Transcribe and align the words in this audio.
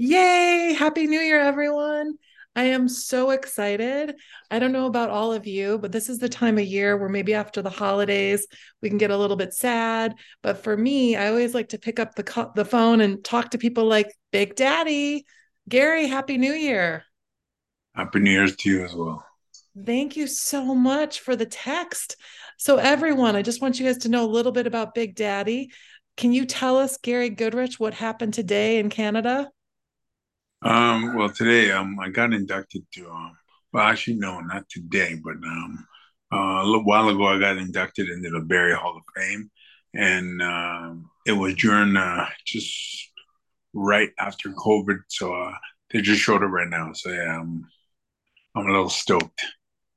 Yay! 0.00 0.76
Happy 0.78 1.08
New 1.08 1.18
Year, 1.18 1.40
everyone. 1.40 2.14
I 2.54 2.66
am 2.66 2.88
so 2.88 3.30
excited. 3.30 4.14
I 4.48 4.60
don't 4.60 4.70
know 4.70 4.86
about 4.86 5.10
all 5.10 5.32
of 5.32 5.44
you, 5.44 5.76
but 5.76 5.90
this 5.90 6.08
is 6.08 6.20
the 6.20 6.28
time 6.28 6.56
of 6.56 6.64
year 6.64 6.96
where 6.96 7.08
maybe 7.08 7.34
after 7.34 7.62
the 7.62 7.70
holidays 7.70 8.46
we 8.80 8.90
can 8.90 8.98
get 8.98 9.10
a 9.10 9.16
little 9.16 9.36
bit 9.36 9.52
sad. 9.52 10.14
But 10.40 10.62
for 10.62 10.76
me, 10.76 11.16
I 11.16 11.30
always 11.30 11.52
like 11.52 11.70
to 11.70 11.80
pick 11.80 11.98
up 11.98 12.14
the 12.14 12.22
co- 12.22 12.52
the 12.54 12.64
phone 12.64 13.00
and 13.00 13.24
talk 13.24 13.50
to 13.50 13.58
people 13.58 13.86
like 13.86 14.14
Big 14.30 14.54
Daddy. 14.54 15.26
Gary, 15.68 16.06
Happy 16.06 16.38
New 16.38 16.52
Year. 16.52 17.02
Happy 17.96 18.20
New 18.20 18.30
Year 18.30 18.46
to 18.46 18.70
you 18.70 18.84
as 18.84 18.94
well. 18.94 19.26
Thank 19.84 20.16
you 20.16 20.28
so 20.28 20.76
much 20.76 21.18
for 21.18 21.34
the 21.34 21.44
text. 21.44 22.14
So, 22.56 22.76
everyone, 22.76 23.34
I 23.34 23.42
just 23.42 23.60
want 23.60 23.80
you 23.80 23.86
guys 23.86 23.98
to 23.98 24.08
know 24.08 24.24
a 24.24 24.30
little 24.30 24.52
bit 24.52 24.68
about 24.68 24.94
Big 24.94 25.16
Daddy. 25.16 25.72
Can 26.16 26.32
you 26.32 26.46
tell 26.46 26.78
us, 26.78 26.98
Gary 26.98 27.30
Goodridge, 27.30 27.80
what 27.80 27.94
happened 27.94 28.34
today 28.34 28.78
in 28.78 28.90
Canada? 28.90 29.50
Um, 30.62 31.14
well, 31.14 31.30
today 31.30 31.70
um, 31.70 31.98
I 32.00 32.08
got 32.08 32.32
inducted 32.32 32.84
to, 32.94 33.10
um, 33.10 33.36
well, 33.72 33.84
actually, 33.84 34.16
no, 34.16 34.40
not 34.40 34.68
today, 34.68 35.20
but 35.22 35.34
um, 35.34 35.86
uh, 36.32 36.62
a 36.62 36.64
little 36.64 36.84
while 36.84 37.08
ago, 37.08 37.26
I 37.26 37.38
got 37.38 37.58
inducted 37.58 38.08
into 38.08 38.30
the 38.30 38.40
Barrie 38.40 38.74
Hall 38.74 38.96
of 38.96 39.02
Fame. 39.16 39.50
And 39.94 40.42
um, 40.42 41.10
it 41.26 41.32
was 41.32 41.54
during 41.54 41.96
uh, 41.96 42.26
just 42.44 43.10
right 43.72 44.10
after 44.18 44.50
COVID. 44.50 44.98
So 45.08 45.34
uh, 45.34 45.52
they 45.90 46.00
just 46.00 46.20
showed 46.20 46.42
it 46.42 46.46
right 46.46 46.68
now. 46.68 46.92
So 46.92 47.10
yeah, 47.10 47.40
I'm, 47.40 47.66
I'm 48.54 48.66
a 48.66 48.72
little 48.72 48.90
stoked. 48.90 49.44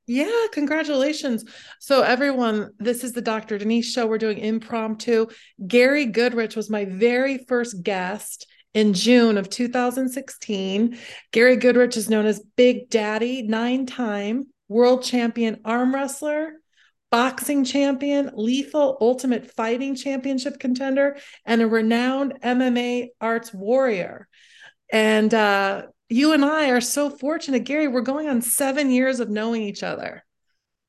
Yeah, 0.08 0.46
congratulations. 0.52 1.44
So, 1.78 2.02
everyone, 2.02 2.72
this 2.80 3.04
is 3.04 3.12
the 3.12 3.22
Dr. 3.22 3.56
Denise 3.56 3.90
show. 3.90 4.04
We're 4.04 4.18
doing 4.18 4.38
impromptu. 4.38 5.28
Gary 5.66 6.06
Goodridge 6.06 6.56
was 6.56 6.68
my 6.68 6.84
very 6.84 7.38
first 7.38 7.84
guest 7.84 8.46
in 8.74 8.94
June 8.94 9.38
of 9.38 9.50
2016. 9.50 10.98
Gary 11.32 11.56
Goodridge 11.56 11.96
is 11.96 12.10
known 12.10 12.26
as 12.26 12.44
Big 12.56 12.88
Daddy, 12.88 13.42
nine 13.42 13.86
time 13.86 14.46
world 14.68 15.02
champion 15.04 15.60
arm 15.64 15.94
wrestler, 15.94 16.54
boxing 17.10 17.64
champion, 17.64 18.30
lethal 18.34 18.96
ultimate 19.00 19.52
fighting 19.54 19.94
championship 19.94 20.58
contender, 20.58 21.18
and 21.44 21.60
a 21.60 21.66
renowned 21.66 22.34
MMA 22.42 23.08
arts 23.20 23.52
warrior. 23.52 24.28
And 24.90 25.32
uh, 25.32 25.82
you 26.08 26.32
and 26.32 26.44
I 26.44 26.70
are 26.70 26.80
so 26.80 27.10
fortunate, 27.10 27.64
Gary. 27.64 27.88
We're 27.88 28.00
going 28.00 28.28
on 28.28 28.42
seven 28.42 28.90
years 28.90 29.20
of 29.20 29.30
knowing 29.30 29.62
each 29.62 29.82
other. 29.82 30.24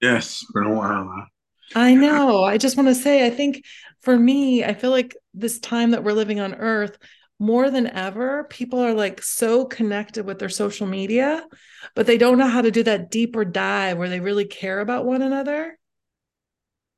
Yes, 0.02 0.46
been 0.54 0.64
a 0.66 0.74
while. 0.74 1.28
I 1.76 1.96
know. 1.96 2.44
I 2.44 2.58
just 2.58 2.78
want 2.78 2.90
to 2.90 2.96
say, 2.96 3.26
I 3.26 3.30
think 3.30 3.64
for 4.02 4.18
me, 4.18 4.64
I 4.64 4.74
feel 4.74 4.92
like 4.92 5.16
this 5.34 5.60
time 5.60 5.92
that 5.92 6.04
we're 6.04 6.14
living 6.14 6.40
on 6.40 6.56
earth, 6.56 6.98
more 7.44 7.70
than 7.70 7.88
ever, 7.88 8.46
people 8.46 8.80
are 8.80 8.94
like 8.94 9.22
so 9.22 9.66
connected 9.66 10.26
with 10.26 10.40
their 10.40 10.48
social 10.48 10.88
media, 10.88 11.46
but 11.94 12.08
they 12.08 12.18
don't 12.18 12.38
know 12.38 12.48
how 12.48 12.62
to 12.62 12.72
do 12.72 12.84
that 12.84 13.12
deeper 13.12 13.44
dive 13.44 13.98
where 13.98 14.08
they 14.08 14.22
really 14.22 14.46
care 14.46 14.80
about 14.80 15.06
one 15.06 15.22
another. 15.22 15.78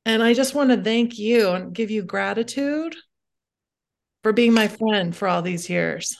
And 0.04 0.22
I 0.22 0.34
just 0.34 0.54
want 0.54 0.70
to 0.70 0.80
thank 0.80 1.18
you 1.18 1.50
and 1.50 1.74
give 1.74 1.90
you 1.90 2.04
gratitude 2.04 2.94
for 4.22 4.32
being 4.32 4.54
my 4.54 4.68
friend 4.68 5.16
for 5.16 5.26
all 5.26 5.42
these 5.42 5.68
years. 5.68 6.16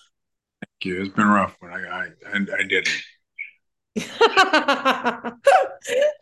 Thank 0.61 0.87
you. 0.87 1.03
It's 1.03 1.15
been 1.15 1.29
rough, 1.29 1.57
but 1.61 1.71
I 1.71 1.87
I, 1.87 2.09
I 2.35 2.63
did 2.69 2.89
it. 2.89 3.03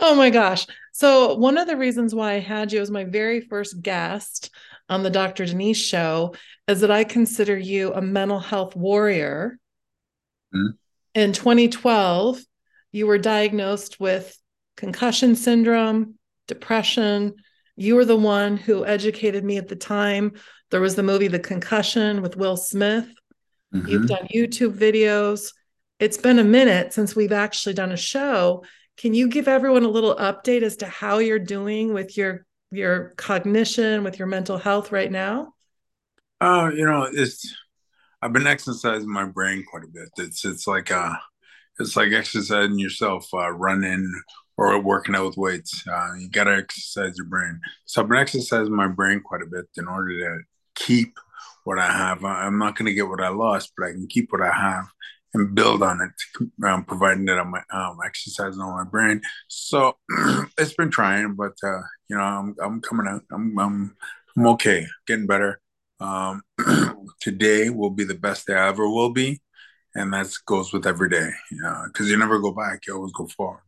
oh 0.00 0.14
my 0.14 0.28
gosh. 0.28 0.66
So, 0.92 1.36
one 1.36 1.56
of 1.56 1.66
the 1.66 1.78
reasons 1.78 2.14
why 2.14 2.34
I 2.34 2.40
had 2.40 2.70
you 2.70 2.82
as 2.82 2.90
my 2.90 3.04
very 3.04 3.40
first 3.40 3.80
guest 3.80 4.50
on 4.88 5.02
the 5.02 5.10
Dr. 5.10 5.46
Denise 5.46 5.78
show 5.78 6.34
is 6.68 6.80
that 6.80 6.90
I 6.90 7.04
consider 7.04 7.56
you 7.56 7.92
a 7.92 8.02
mental 8.02 8.38
health 8.38 8.76
warrior. 8.76 9.58
Mm-hmm. 10.54 10.76
In 11.14 11.32
2012, 11.32 12.40
you 12.92 13.06
were 13.06 13.18
diagnosed 13.18 13.98
with 14.00 14.36
concussion 14.76 15.36
syndrome, 15.36 16.14
depression. 16.48 17.34
You 17.76 17.96
were 17.96 18.04
the 18.04 18.16
one 18.16 18.56
who 18.56 18.84
educated 18.84 19.44
me 19.44 19.58
at 19.58 19.68
the 19.68 19.76
time. 19.76 20.32
There 20.70 20.80
was 20.80 20.96
the 20.96 21.02
movie 21.02 21.28
The 21.28 21.38
Concussion 21.38 22.22
with 22.22 22.36
Will 22.36 22.56
Smith. 22.56 23.08
Mm-hmm. 23.74 23.88
You've 23.88 24.08
done 24.08 24.28
YouTube 24.34 24.76
videos. 24.76 25.52
It's 25.98 26.18
been 26.18 26.38
a 26.38 26.44
minute 26.44 26.92
since 26.92 27.14
we've 27.14 27.32
actually 27.32 27.74
done 27.74 27.92
a 27.92 27.96
show. 27.96 28.64
Can 28.96 29.14
you 29.14 29.28
give 29.28 29.48
everyone 29.48 29.84
a 29.84 29.88
little 29.88 30.14
update 30.16 30.62
as 30.62 30.76
to 30.78 30.86
how 30.86 31.18
you're 31.18 31.38
doing 31.38 31.92
with 31.92 32.16
your 32.16 32.46
your 32.70 33.14
cognition, 33.16 34.04
with 34.04 34.18
your 34.18 34.28
mental 34.28 34.58
health 34.58 34.92
right 34.92 35.10
now? 35.10 35.54
Uh, 36.40 36.70
you 36.74 36.84
know, 36.84 37.08
it's 37.12 37.54
I've 38.22 38.32
been 38.32 38.46
exercising 38.46 39.10
my 39.10 39.24
brain 39.24 39.64
quite 39.70 39.84
a 39.84 39.88
bit. 39.88 40.08
It's 40.18 40.44
it's 40.44 40.66
like 40.66 40.90
uh 40.90 41.14
it's 41.80 41.96
like 41.96 42.12
exercising 42.12 42.78
yourself, 42.78 43.28
uh, 43.34 43.50
running 43.50 44.12
or 44.56 44.78
working 44.80 45.14
out 45.14 45.26
with 45.26 45.36
weights. 45.36 45.84
Uh, 45.86 46.14
you 46.18 46.30
gotta 46.30 46.56
exercise 46.56 47.16
your 47.16 47.26
brain. 47.26 47.60
So 47.86 48.02
I've 48.02 48.08
been 48.08 48.18
exercising 48.18 48.74
my 48.74 48.88
brain 48.88 49.20
quite 49.20 49.42
a 49.42 49.46
bit 49.46 49.66
in 49.76 49.88
order 49.88 50.10
to 50.20 50.42
keep 50.74 51.18
what 51.64 51.78
I 51.78 51.90
have. 51.90 52.24
I'm 52.24 52.58
not 52.58 52.76
gonna 52.76 52.92
get 52.94 53.08
what 53.08 53.22
I 53.22 53.28
lost, 53.28 53.72
but 53.76 53.86
I 53.88 53.92
can 53.92 54.06
keep 54.06 54.32
what 54.32 54.42
I 54.42 54.52
have 54.52 54.86
and 55.34 55.54
build 55.54 55.82
on 55.82 56.00
it, 56.00 56.66
um, 56.66 56.84
providing 56.84 57.24
that 57.26 57.38
I'm 57.38 57.54
um, 57.72 57.98
exercising 58.04 58.60
on 58.60 58.84
my 58.84 58.88
brain. 58.88 59.20
So 59.48 59.96
it's 60.58 60.74
been 60.74 60.90
trying, 60.90 61.34
but 61.34 61.54
uh, 61.62 61.82
you 62.08 62.16
know, 62.16 62.22
I'm 62.22 62.56
I'm 62.62 62.80
coming 62.80 63.06
out. 63.08 63.22
I'm 63.32 63.58
I'm 63.58 63.96
I'm 64.36 64.46
okay, 64.48 64.86
getting 65.06 65.26
better. 65.26 65.60
Um, 66.00 66.42
today 67.20 67.70
will 67.70 67.90
be 67.90 68.04
the 68.04 68.14
best 68.14 68.46
day 68.46 68.54
I 68.54 68.68
ever 68.68 68.88
will 68.88 69.10
be, 69.10 69.40
and 69.94 70.12
that 70.12 70.28
goes 70.46 70.72
with 70.72 70.86
every 70.86 71.08
day. 71.08 71.30
Because 71.86 72.08
you 72.08 72.16
never 72.16 72.38
go 72.38 72.52
back; 72.52 72.86
you 72.86 72.94
always 72.94 73.12
go 73.12 73.26
forward. 73.26 73.63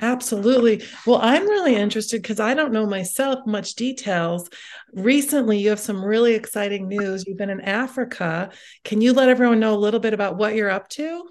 Absolutely. 0.00 0.84
Well, 1.06 1.18
I'm 1.20 1.48
really 1.48 1.74
interested 1.74 2.22
because 2.22 2.38
I 2.38 2.54
don't 2.54 2.72
know 2.72 2.86
myself 2.86 3.40
much 3.46 3.74
details. 3.74 4.48
Recently, 4.92 5.58
you 5.58 5.70
have 5.70 5.80
some 5.80 6.04
really 6.04 6.34
exciting 6.34 6.86
news. 6.86 7.24
You've 7.26 7.38
been 7.38 7.50
in 7.50 7.60
Africa. 7.60 8.50
Can 8.84 9.00
you 9.00 9.12
let 9.12 9.28
everyone 9.28 9.58
know 9.58 9.74
a 9.74 9.78
little 9.78 9.98
bit 9.98 10.14
about 10.14 10.36
what 10.36 10.54
you're 10.54 10.70
up 10.70 10.88
to? 10.90 11.28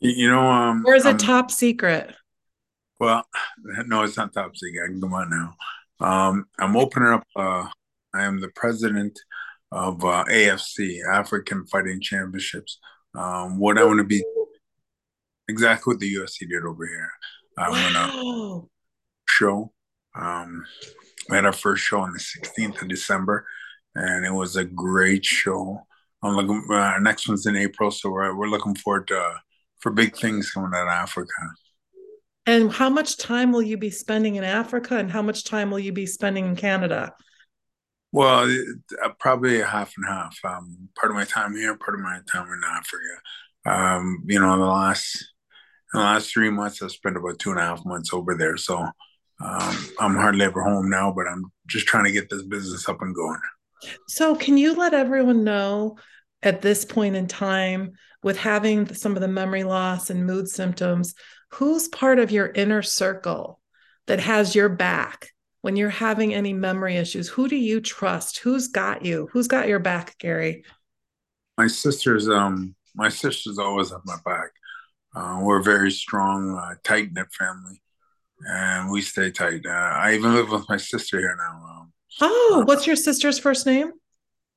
You 0.00 0.30
know, 0.30 0.50
um, 0.50 0.84
or 0.84 0.94
is 0.94 1.06
it 1.06 1.10
um, 1.10 1.18
top 1.18 1.50
secret? 1.50 2.12
Well, 2.98 3.24
no, 3.86 4.02
it's 4.02 4.16
not 4.16 4.32
top 4.32 4.56
secret. 4.56 4.84
I 4.84 4.88
can 4.88 5.00
come 5.00 5.14
on 5.14 5.30
now. 5.30 5.54
Um, 6.04 6.46
I'm 6.58 6.76
opening 6.76 7.10
up. 7.10 7.24
Uh, 7.36 7.68
I 8.12 8.24
am 8.24 8.40
the 8.40 8.50
president 8.56 9.16
of 9.70 10.04
uh, 10.04 10.24
AFC 10.24 10.98
African 11.08 11.66
Fighting 11.66 12.00
Championships. 12.00 12.78
Um, 13.14 13.58
what 13.58 13.78
I 13.78 13.84
want 13.84 13.98
to 13.98 14.04
be 14.04 14.24
exactly 15.48 15.92
what 15.92 16.00
the 16.00 16.12
UFC 16.12 16.48
did 16.48 16.64
over 16.64 16.86
here. 16.86 17.10
I 17.56 17.70
wow. 17.70 17.74
went 17.74 17.96
a 17.96 18.68
show. 19.28 19.72
Um, 20.14 20.64
we 21.28 21.36
had 21.36 21.46
our 21.46 21.52
first 21.52 21.84
show 21.84 22.00
on 22.00 22.12
the 22.12 22.18
16th 22.18 22.82
of 22.82 22.88
December, 22.88 23.46
and 23.94 24.24
it 24.24 24.32
was 24.32 24.56
a 24.56 24.64
great 24.64 25.24
show. 25.24 25.86
I'm 26.22 26.36
looking. 26.36 26.66
Uh, 26.70 26.74
our 26.74 27.00
next 27.00 27.28
one's 27.28 27.46
in 27.46 27.56
April, 27.56 27.90
so 27.90 28.10
we're 28.10 28.36
we're 28.36 28.48
looking 28.48 28.74
forward 28.74 29.08
to 29.08 29.18
uh, 29.18 29.34
for 29.78 29.90
big 29.90 30.16
things 30.16 30.50
coming 30.50 30.70
out 30.74 30.86
of 30.86 30.92
Africa. 30.92 31.32
And 32.46 32.72
how 32.72 32.90
much 32.90 33.16
time 33.16 33.52
will 33.52 33.62
you 33.62 33.76
be 33.76 33.90
spending 33.90 34.34
in 34.34 34.44
Africa, 34.44 34.98
and 34.98 35.10
how 35.10 35.22
much 35.22 35.44
time 35.44 35.70
will 35.70 35.78
you 35.78 35.92
be 35.92 36.06
spending 36.06 36.46
in 36.46 36.56
Canada? 36.56 37.14
Well, 38.12 38.50
uh, 39.02 39.08
probably 39.18 39.60
a 39.60 39.66
half 39.66 39.92
and 39.96 40.06
half. 40.06 40.36
Um, 40.44 40.88
part 40.98 41.12
of 41.12 41.16
my 41.16 41.24
time 41.24 41.56
here, 41.56 41.76
part 41.76 41.94
of 41.94 42.00
my 42.00 42.18
time 42.30 42.48
in 42.48 42.60
Africa. 42.66 43.14
Um, 43.66 44.24
you 44.26 44.40
know, 44.40 44.58
the 44.58 44.64
last 44.64 45.29
the 45.92 46.00
last 46.00 46.32
three 46.32 46.50
months, 46.50 46.82
I've 46.82 46.90
spent 46.92 47.16
about 47.16 47.38
two 47.38 47.50
and 47.50 47.58
a 47.58 47.62
half 47.62 47.84
months 47.84 48.12
over 48.12 48.34
there. 48.34 48.56
So 48.56 48.78
um, 48.78 49.88
I'm 49.98 50.14
hardly 50.16 50.44
ever 50.44 50.62
home 50.62 50.90
now, 50.90 51.12
but 51.14 51.26
I'm 51.26 51.50
just 51.66 51.86
trying 51.86 52.04
to 52.04 52.12
get 52.12 52.28
this 52.28 52.42
business 52.42 52.88
up 52.88 53.00
and 53.02 53.14
going. 53.14 53.40
So, 54.08 54.36
can 54.36 54.58
you 54.58 54.74
let 54.74 54.92
everyone 54.92 55.42
know 55.42 55.96
at 56.42 56.60
this 56.60 56.84
point 56.84 57.16
in 57.16 57.26
time, 57.26 57.92
with 58.22 58.38
having 58.38 58.92
some 58.94 59.14
of 59.14 59.20
the 59.20 59.28
memory 59.28 59.64
loss 59.64 60.10
and 60.10 60.26
mood 60.26 60.48
symptoms, 60.48 61.14
who's 61.52 61.88
part 61.88 62.18
of 62.18 62.30
your 62.30 62.48
inner 62.48 62.82
circle 62.82 63.60
that 64.06 64.20
has 64.20 64.54
your 64.54 64.68
back 64.68 65.30
when 65.62 65.76
you're 65.76 65.88
having 65.88 66.34
any 66.34 66.52
memory 66.52 66.96
issues? 66.96 67.28
Who 67.28 67.48
do 67.48 67.56
you 67.56 67.80
trust? 67.80 68.38
Who's 68.38 68.68
got 68.68 69.04
you? 69.04 69.28
Who's 69.32 69.48
got 69.48 69.68
your 69.68 69.78
back, 69.78 70.18
Gary? 70.18 70.64
My 71.56 71.66
sisters, 71.66 72.28
um, 72.28 72.74
my 72.94 73.08
sisters 73.08 73.58
always 73.58 73.90
have 73.90 74.02
my 74.04 74.16
back. 74.24 74.49
Uh, 75.14 75.40
we're 75.42 75.60
a 75.60 75.62
very 75.62 75.90
strong, 75.90 76.56
uh, 76.56 76.74
tight 76.84 77.12
knit 77.12 77.32
family, 77.32 77.82
and 78.46 78.90
we 78.90 79.02
stay 79.02 79.30
tight. 79.30 79.62
Uh, 79.66 79.70
I 79.70 80.14
even 80.14 80.34
live 80.34 80.50
with 80.50 80.68
my 80.68 80.76
sister 80.76 81.18
here 81.18 81.36
now. 81.36 81.66
Um, 81.68 81.92
oh, 82.20 82.62
what's 82.66 82.86
your 82.86 82.96
sister's 82.96 83.38
first 83.38 83.66
name? 83.66 83.92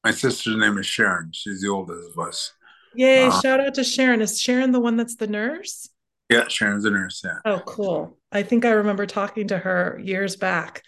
My 0.03 0.11
sister's 0.11 0.57
name 0.57 0.77
is 0.77 0.85
Sharon. 0.85 1.31
She's 1.33 1.61
the 1.61 1.69
oldest 1.69 2.11
of 2.15 2.27
us. 2.27 2.53
Yay! 2.93 3.27
Uh, 3.27 3.41
shout 3.41 3.59
out 3.59 3.73
to 3.75 3.83
Sharon. 3.83 4.21
Is 4.21 4.39
Sharon 4.39 4.71
the 4.71 4.79
one 4.79 4.97
that's 4.97 5.15
the 5.15 5.27
nurse? 5.27 5.89
Yeah, 6.29 6.47
Sharon's 6.47 6.83
the 6.83 6.91
nurse. 6.91 7.21
Yeah. 7.23 7.37
Oh, 7.45 7.61
cool. 7.65 8.17
I 8.31 8.43
think 8.43 8.65
I 8.65 8.71
remember 8.71 9.05
talking 9.05 9.47
to 9.49 9.57
her 9.57 9.99
years 10.03 10.35
back. 10.35 10.83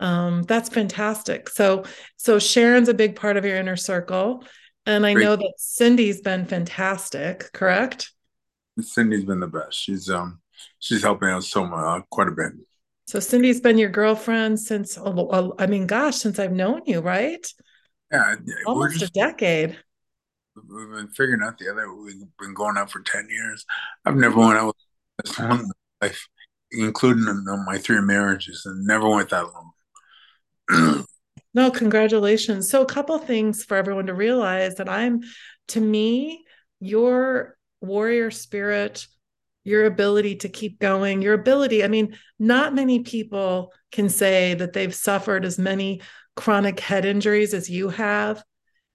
Um, 0.00 0.42
that's 0.42 0.68
fantastic. 0.68 1.48
So, 1.48 1.84
so 2.16 2.38
Sharon's 2.38 2.88
a 2.88 2.94
big 2.94 3.16
part 3.16 3.36
of 3.36 3.44
your 3.44 3.56
inner 3.56 3.76
circle. 3.76 4.44
And 4.86 5.06
I 5.06 5.14
Great. 5.14 5.24
know 5.24 5.36
that 5.36 5.54
Cindy's 5.56 6.20
been 6.20 6.44
fantastic, 6.44 7.50
correct? 7.52 8.12
Cindy's 8.80 9.24
been 9.24 9.40
the 9.40 9.46
best. 9.46 9.78
She's 9.78 10.10
um 10.10 10.40
she's 10.78 11.02
helping 11.02 11.28
out 11.28 11.44
so 11.44 11.66
much, 11.66 11.84
uh, 11.84 12.00
quite 12.10 12.28
a 12.28 12.32
bit. 12.32 12.52
So 13.06 13.20
Cindy's 13.20 13.60
been 13.60 13.78
your 13.78 13.90
girlfriend 13.90 14.58
since 14.60 14.98
I 14.98 15.66
mean, 15.66 15.86
gosh, 15.86 16.16
since 16.16 16.38
I've 16.38 16.52
known 16.52 16.82
you, 16.86 17.00
right? 17.00 17.46
Yeah, 18.10 18.36
almost 18.66 18.98
just, 18.98 19.16
a 19.16 19.20
decade. 19.20 19.76
We've 20.56 20.90
been 20.90 21.08
figuring 21.08 21.42
out 21.42 21.58
the 21.58 21.70
other. 21.70 21.92
We've 21.92 22.20
been 22.38 22.54
going 22.54 22.76
out 22.76 22.90
for 22.90 23.00
ten 23.00 23.28
years. 23.28 23.64
I've 24.04 24.16
never 24.16 24.38
went 24.38 24.58
out 24.58 24.66
with 24.66 24.76
this 25.24 25.38
long 25.38 25.70
life, 26.00 26.28
including 26.70 27.44
my 27.66 27.78
three 27.78 28.00
marriages, 28.00 28.62
and 28.64 28.86
never 28.86 29.08
went 29.08 29.30
that 29.30 29.46
long. 30.70 31.04
no, 31.54 31.70
congratulations. 31.70 32.70
So, 32.70 32.82
a 32.82 32.86
couple 32.86 33.18
things 33.18 33.64
for 33.64 33.76
everyone 33.76 34.06
to 34.06 34.14
realize 34.14 34.76
that 34.76 34.88
I'm, 34.88 35.22
to 35.68 35.80
me, 35.80 36.44
your 36.80 37.56
warrior 37.84 38.30
spirit 38.30 39.06
your 39.64 39.86
ability 39.86 40.36
to 40.36 40.48
keep 40.48 40.78
going, 40.78 41.22
your 41.22 41.34
ability. 41.34 41.82
I 41.82 41.88
mean, 41.88 42.16
not 42.38 42.74
many 42.74 43.00
people 43.00 43.72
can 43.90 44.10
say 44.10 44.54
that 44.54 44.74
they've 44.74 44.94
suffered 44.94 45.44
as 45.44 45.58
many 45.58 46.02
chronic 46.36 46.78
head 46.80 47.04
injuries 47.04 47.54
as 47.54 47.70
you 47.70 47.88
have. 47.88 48.44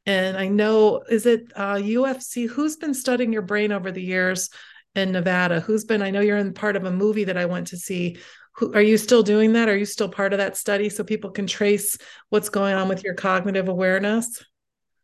And 0.06 0.38
I 0.38 0.48
know, 0.48 1.02
is 1.10 1.26
it 1.26 1.52
uh, 1.56 1.76
UFC? 1.76 2.48
Who's 2.48 2.76
been 2.78 2.94
studying 2.94 3.34
your 3.34 3.42
brain 3.42 3.72
over 3.72 3.92
the 3.92 4.02
years 4.02 4.50
in 4.96 5.12
Nevada? 5.12 5.60
Who's 5.60 5.86
been, 5.86 6.02
I 6.02 6.12
know 6.12 6.22
you're 6.22 6.38
in 6.38 6.54
part 6.54 6.76
of 6.76 6.86
a 6.86 6.92
movie 6.92 7.26
that 7.26 7.38
I 7.38 7.46
went 7.46 7.68
to 7.68 7.78
see. 7.78 8.18
Who, 8.54 8.74
are 8.74 8.82
you 8.82 8.98
still 8.98 9.24
doing 9.24 9.54
that? 9.54 9.70
Are 9.70 9.78
you 9.78 9.86
still 9.86 10.10
part 10.10 10.34
of 10.34 10.38
that 10.38 10.58
study 10.58 10.90
so 10.90 11.04
people 11.04 11.32
can 11.32 11.48
trace 11.48 11.98
what's 12.30 12.50
going 12.50 12.76
on 12.76 12.88
with 12.88 13.04
your 13.04 13.16
cognitive 13.16 13.70
awareness? 13.70 14.44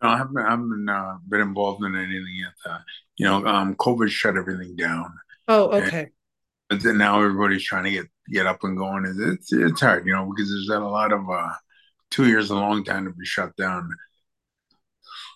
No, 0.02 0.10
I 0.10 0.18
haven't, 0.18 0.38
I 0.38 0.50
haven't 0.50 0.90
uh, 0.90 1.18
been 1.28 1.42
involved 1.42 1.84
in 1.84 1.96
anything 1.96 2.36
yet. 2.38 2.72
Uh, 2.72 2.80
you 3.18 3.26
know, 3.26 3.46
um, 3.46 3.76
COVID 3.76 4.10
shut 4.10 4.38
everything 4.38 4.76
down. 4.76 5.14
Oh, 5.48 5.70
okay. 5.82 6.10
but 6.70 6.82
then 6.82 6.98
now 6.98 7.22
everybody's 7.22 7.64
trying 7.64 7.86
to 7.86 7.92
get 7.92 8.08
get 8.30 8.46
up 8.46 8.64
and 8.64 8.78
going. 8.78 9.06
It's 9.34 9.54
it's 9.54 9.82
hard, 9.82 10.06
you 10.06 10.14
know, 10.14 10.26
because 10.26 10.50
there's 10.50 10.68
been 10.68 10.82
a 10.82 10.90
lot 10.90 11.14
of 11.14 11.30
uh, 11.30 11.54
two 12.12 12.28
years 12.28 12.50
a 12.50 12.56
long 12.56 12.84
time 12.84 13.06
to 13.06 13.12
be 13.12 13.26
shut 13.26 13.56
down. 13.56 13.90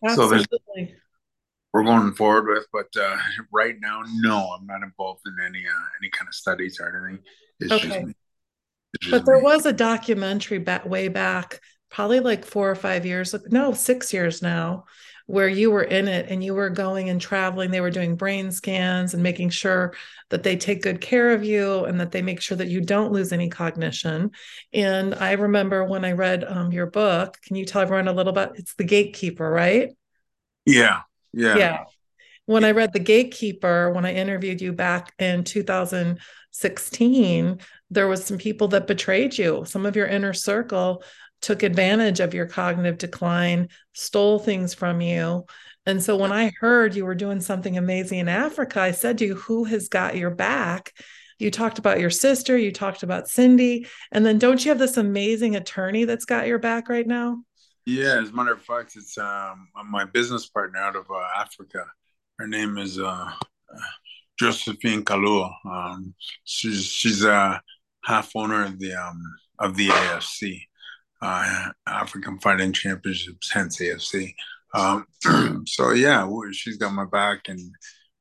Absolutely. 0.03 0.45
So 0.49 0.87
we're 1.73 1.83
going 1.83 2.13
forward 2.13 2.47
with, 2.47 2.65
but 2.73 2.87
uh, 2.99 3.17
right 3.53 3.75
now, 3.79 4.01
no, 4.15 4.55
I'm 4.57 4.65
not 4.65 4.81
involved 4.81 5.21
in 5.27 5.35
any 5.45 5.65
uh, 5.65 5.87
any 6.01 6.09
kind 6.09 6.27
of 6.27 6.33
studies 6.33 6.79
or 6.79 7.05
anything. 7.05 7.23
It's 7.59 7.71
okay. 7.71 7.87
just 7.87 8.05
me. 8.05 8.13
Just 9.01 9.11
but 9.11 9.25
there 9.25 9.37
me. 9.37 9.43
was 9.43 9.65
a 9.65 9.73
documentary 9.73 10.57
back 10.57 10.85
way 10.85 11.09
back, 11.09 11.59
probably 11.89 12.19
like 12.19 12.45
four 12.45 12.69
or 12.69 12.75
five 12.75 13.05
years, 13.05 13.33
no, 13.49 13.73
six 13.73 14.13
years 14.13 14.41
now, 14.41 14.85
where 15.29 15.47
you 15.47 15.69
were 15.69 15.83
in 15.83 16.07
it 16.07 16.25
and 16.29 16.43
you 16.43 16.55
were 16.55 16.71
going 16.71 17.07
and 17.09 17.21
traveling. 17.21 17.69
They 17.69 17.81
were 17.81 17.91
doing 17.91 18.15
brain 18.15 18.51
scans 18.51 19.13
and 19.13 19.21
making 19.21 19.51
sure 19.51 19.93
that 20.29 20.41
they 20.41 20.57
take 20.57 20.81
good 20.81 21.01
care 21.01 21.29
of 21.31 21.43
you 21.43 21.85
and 21.85 21.99
that 21.99 22.11
they 22.11 22.23
make 22.23 22.41
sure 22.41 22.57
that 22.57 22.67
you 22.67 22.81
don't 22.81 23.11
lose 23.11 23.31
any 23.31 23.47
cognition. 23.49 24.31
And 24.73 25.13
i 25.15 25.33
remember 25.33 25.85
when 25.85 26.05
i 26.05 26.13
read 26.13 26.43
um, 26.43 26.71
your 26.71 26.87
book 26.87 27.37
can 27.45 27.55
you 27.55 27.65
tell 27.65 27.83
everyone 27.83 28.07
a 28.07 28.13
little 28.13 28.33
bit 28.33 28.53
it's 28.55 28.73
the 28.75 28.83
gatekeeper 28.83 29.47
right? 29.49 29.89
Yeah 30.65 31.01
yeah. 31.31 31.57
Yeah. 31.57 31.83
When 32.45 32.63
i 32.63 32.71
read 32.71 32.93
the 32.93 32.99
gatekeeper 32.99 33.91
when 33.91 34.05
i 34.05 34.13
interviewed 34.13 34.61
you 34.61 34.73
back 34.73 35.13
in 35.19 35.43
2016 35.43 37.59
there 37.91 38.07
was 38.07 38.25
some 38.25 38.37
people 38.37 38.67
that 38.69 38.87
betrayed 38.87 39.37
you 39.37 39.63
some 39.65 39.85
of 39.85 39.95
your 39.95 40.07
inner 40.07 40.33
circle 40.33 41.03
took 41.41 41.63
advantage 41.63 42.19
of 42.19 42.33
your 42.33 42.45
cognitive 42.45 42.97
decline, 42.97 43.69
stole 43.93 44.39
things 44.39 44.73
from 44.73 45.01
you. 45.01 45.45
And 45.85 46.03
so 46.03 46.17
when 46.17 46.31
I 46.31 46.51
heard 46.59 46.95
you 46.95 47.05
were 47.05 47.15
doing 47.15 47.41
something 47.41 47.77
amazing 47.77 48.19
in 48.19 48.29
Africa, 48.29 48.81
I 48.81 48.91
said 48.91 49.17
to 49.19 49.25
you, 49.25 49.35
Who 49.35 49.63
has 49.65 49.87
got 49.87 50.17
your 50.17 50.29
back? 50.29 50.93
You 51.39 51.49
talked 51.51 51.79
about 51.79 51.99
your 51.99 52.09
sister, 52.09 52.57
you 52.57 52.71
talked 52.71 53.01
about 53.01 53.29
Cindy. 53.29 53.87
And 54.11 54.25
then 54.25 54.37
don't 54.37 54.63
you 54.63 54.69
have 54.69 54.79
this 54.79 54.97
amazing 54.97 55.55
attorney 55.55 56.03
that's 56.03 56.25
got 56.25 56.47
your 56.47 56.59
back 56.59 56.89
right 56.89 57.07
now? 57.07 57.37
Yeah, 57.85 58.21
as 58.21 58.29
a 58.29 58.33
matter 58.33 58.51
of 58.51 58.61
fact, 58.61 58.95
it's 58.97 59.17
um, 59.17 59.69
my 59.89 60.05
business 60.05 60.47
partner 60.47 60.79
out 60.79 60.95
of 60.95 61.09
uh, 61.09 61.25
Africa. 61.37 61.85
Her 62.37 62.47
name 62.47 62.77
is 62.77 62.99
uh, 62.99 63.31
Josephine 64.37 65.03
Kalua. 65.03 65.51
Um, 65.65 66.13
she's 66.43 66.85
she's 66.85 67.23
a 67.23 67.61
half 68.03 68.35
owner 68.35 68.65
of 68.65 68.77
the 68.79 68.93
um, 68.93 69.19
of 69.59 69.75
the 69.75 69.87
AFC 69.87 70.61
uh, 71.21 71.69
African 71.87 72.39
Fighting 72.39 72.73
Championships, 72.73 73.51
hence 73.51 73.79
AFC. 73.79 74.33
Um, 74.73 75.05
so 75.67 75.91
yeah, 75.91 76.27
she's 76.51 76.77
got 76.77 76.93
my 76.93 77.05
back, 77.05 77.47
and 77.47 77.59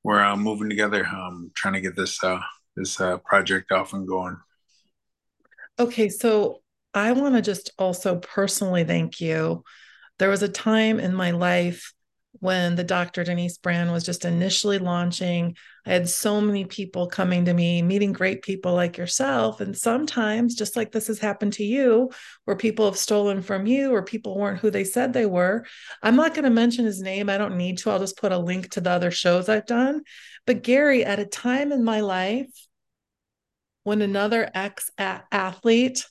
we're 0.02 0.22
uh, 0.22 0.36
moving 0.36 0.68
together, 0.68 1.06
um, 1.06 1.50
trying 1.54 1.74
to 1.74 1.80
get 1.80 1.96
this 1.96 2.22
uh, 2.22 2.40
this 2.76 3.00
uh, 3.00 3.18
project 3.18 3.72
off 3.72 3.92
and 3.92 4.06
going. 4.06 4.36
Okay, 5.78 6.08
so 6.08 6.60
I 6.94 7.12
want 7.12 7.34
to 7.34 7.42
just 7.42 7.70
also 7.78 8.16
personally 8.16 8.84
thank 8.84 9.20
you. 9.20 9.62
There 10.18 10.30
was 10.30 10.42
a 10.42 10.48
time 10.48 10.98
in 10.98 11.14
my 11.14 11.30
life 11.30 11.92
when 12.40 12.76
the 12.76 12.84
Dr. 12.84 13.24
Denise 13.24 13.58
brand 13.58 13.90
was 13.90 14.04
just 14.04 14.24
initially 14.24 14.78
launching. 14.78 15.56
I 15.84 15.90
had 15.90 16.08
so 16.08 16.40
many 16.40 16.64
people 16.64 17.06
coming 17.06 17.44
to 17.46 17.54
me, 17.54 17.82
meeting 17.82 18.12
great 18.12 18.42
people 18.42 18.74
like 18.74 18.96
yourself. 18.96 19.60
And 19.60 19.76
sometimes, 19.76 20.54
just 20.54 20.76
like 20.76 20.92
this 20.92 21.08
has 21.08 21.18
happened 21.18 21.54
to 21.54 21.64
you, 21.64 22.10
where 22.44 22.56
people 22.56 22.84
have 22.84 22.96
stolen 22.96 23.42
from 23.42 23.66
you 23.66 23.94
or 23.94 24.02
people 24.02 24.38
weren't 24.38 24.60
who 24.60 24.70
they 24.70 24.84
said 24.84 25.12
they 25.12 25.26
were. 25.26 25.64
I'm 26.02 26.16
not 26.16 26.34
going 26.34 26.44
to 26.44 26.50
mention 26.50 26.84
his 26.84 27.00
name. 27.00 27.28
I 27.28 27.38
don't 27.38 27.56
need 27.56 27.78
to. 27.78 27.90
I'll 27.90 27.98
just 27.98 28.18
put 28.18 28.32
a 28.32 28.38
link 28.38 28.70
to 28.70 28.80
the 28.80 28.90
other 28.90 29.10
shows 29.10 29.48
I've 29.48 29.66
done. 29.66 30.02
But 30.46 30.62
Gary, 30.62 31.04
at 31.04 31.18
a 31.18 31.26
time 31.26 31.72
in 31.72 31.84
my 31.84 32.00
life 32.00 32.50
when 33.84 34.02
another 34.02 34.50
ex 34.54 34.90
athlete 34.98 36.04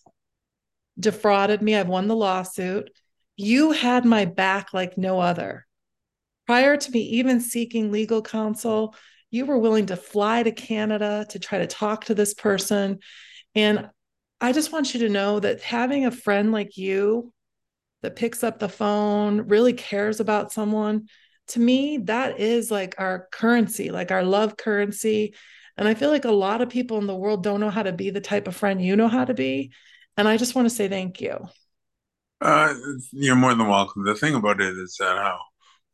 defrauded 0.99 1.61
me, 1.61 1.75
I've 1.75 1.87
won 1.87 2.07
the 2.07 2.15
lawsuit. 2.15 2.89
You 3.35 3.71
had 3.71 4.03
my 4.03 4.25
back 4.25 4.73
like 4.73 4.97
no 4.97 5.19
other 5.19 5.66
Prior 6.47 6.77
to 6.77 6.91
me 6.91 7.01
even 7.01 7.41
seeking 7.41 7.91
legal 7.91 8.21
counsel, 8.21 8.95
you 9.29 9.45
were 9.45 9.57
willing 9.57 9.87
to 9.87 9.97
fly 9.97 10.41
to 10.41 10.51
Canada 10.51 11.25
to 11.29 11.39
try 11.39 11.59
to 11.59 11.67
talk 11.67 12.05
to 12.05 12.15
this 12.15 12.33
person. 12.33 12.99
And 13.53 13.89
I 14.39 14.53
just 14.53 14.71
want 14.71 14.93
you 14.93 15.01
to 15.01 15.09
know 15.09 15.39
that 15.39 15.61
having 15.61 16.05
a 16.05 16.11
friend 16.11 16.51
like 16.51 16.77
you 16.77 17.33
that 18.01 18.15
picks 18.15 18.43
up 18.43 18.59
the 18.59 18.69
phone, 18.69 19.41
really 19.41 19.73
cares 19.73 20.19
about 20.19 20.53
someone, 20.53 21.07
to 21.49 21.59
me, 21.59 21.97
that 21.99 22.39
is 22.39 22.69
like 22.69 22.95
our 22.97 23.27
currency, 23.31 23.89
like 23.89 24.11
our 24.11 24.23
love 24.23 24.57
currency. 24.57 25.33
And 25.77 25.87
I 25.87 25.93
feel 25.93 26.09
like 26.09 26.25
a 26.25 26.31
lot 26.31 26.61
of 26.61 26.69
people 26.69 26.97
in 26.97 27.07
the 27.07 27.15
world 27.15 27.43
don't 27.43 27.59
know 27.59 27.69
how 27.69 27.83
to 27.83 27.93
be 27.93 28.09
the 28.09 28.21
type 28.21 28.47
of 28.47 28.55
friend 28.55 28.81
you 28.81 28.95
know 28.95 29.07
how 29.07 29.25
to 29.25 29.33
be. 29.33 29.71
And 30.17 30.27
I 30.27 30.37
just 30.37 30.55
want 30.55 30.67
to 30.67 30.73
say 30.73 30.87
thank 30.87 31.21
you. 31.21 31.37
Uh, 32.41 32.73
you're 33.11 33.35
more 33.35 33.53
than 33.53 33.67
welcome. 33.67 34.03
The 34.03 34.15
thing 34.15 34.35
about 34.35 34.61
it 34.61 34.77
is 34.77 34.97
that 34.99 35.17
how 35.17 35.39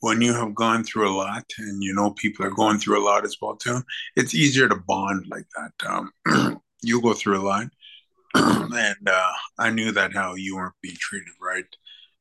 when 0.04 0.20
you 0.20 0.34
have 0.34 0.54
gone 0.54 0.84
through 0.84 1.10
a 1.10 1.16
lot 1.16 1.46
and 1.60 1.82
you 1.82 1.94
know 1.94 2.12
people 2.12 2.46
are 2.46 2.52
going 2.52 2.78
through 2.78 3.02
a 3.02 3.06
lot 3.06 3.24
as 3.24 3.38
well 3.42 3.56
too, 3.56 3.82
it's 4.18 4.36
easier 4.36 4.68
to 4.68 4.76
bond 4.76 5.26
like 5.30 5.46
that. 5.56 5.72
Um, 5.88 6.62
you 6.84 7.02
go 7.02 7.14
through 7.14 7.40
a 7.40 7.48
lot, 7.48 7.68
and 8.36 9.08
uh, 9.10 9.32
I 9.58 9.70
knew 9.70 9.94
that 9.94 10.12
how 10.12 10.36
you 10.36 10.58
weren't 10.58 10.74
being 10.82 10.98
treated 11.00 11.30
right, 11.42 11.64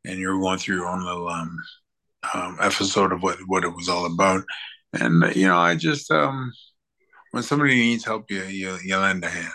and 0.05 0.21
you're 0.21 0.39
going 0.39 0.61
through 0.61 0.77
your 0.77 0.87
own 0.87 1.05
little 1.05 1.27
um, 1.29 1.59
um, 2.33 2.57
episode 2.61 3.11
of 3.11 3.25
what 3.25 3.39
what 3.49 3.65
it 3.65 3.75
was 3.75 3.89
all 3.89 4.07
about. 4.07 4.45
And 4.93 5.25
uh, 5.25 5.33
you 5.35 5.49
know, 5.49 5.59
I 5.59 5.75
just 5.75 6.09
um, 6.12 6.53
when 7.33 7.43
somebody 7.43 7.75
needs 7.75 8.05
help, 8.05 8.31
you 8.31 8.45
you, 8.45 8.79
you 8.85 8.97
lend 8.97 9.25
a 9.25 9.29
hand. 9.29 9.53